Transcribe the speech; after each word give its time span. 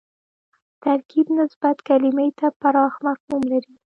ترکیب 0.83 1.27
نسبت 1.39 1.77
کلیمې 1.87 2.27
ته 2.39 2.47
پراخ 2.61 2.93
مفهوم 3.05 3.41
لري 3.51 3.73